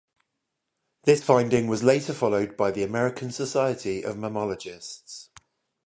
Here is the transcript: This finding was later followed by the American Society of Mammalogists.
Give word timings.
This 1.03 1.21
finding 1.21 1.67
was 1.67 1.83
later 1.83 2.11
followed 2.11 2.57
by 2.57 2.71
the 2.71 2.81
American 2.81 3.31
Society 3.31 4.01
of 4.03 4.15
Mammalogists. 4.17 5.29